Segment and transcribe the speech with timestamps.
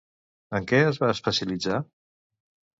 [0.59, 1.81] En què es va especialitzar?